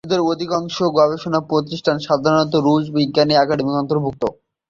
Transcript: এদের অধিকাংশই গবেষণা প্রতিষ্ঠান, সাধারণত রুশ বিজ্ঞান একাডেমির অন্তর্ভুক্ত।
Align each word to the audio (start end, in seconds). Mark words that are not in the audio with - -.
এদের 0.03 0.21
অধিকাংশই 0.27 0.91
গবেষণা 0.99 1.39
প্রতিষ্ঠান, 1.49 1.95
সাধারণত 1.99 2.53
রুশ 2.65 2.83
বিজ্ঞান 2.95 3.29
একাডেমির 3.35 3.79
অন্তর্ভুক্ত। 3.81 4.23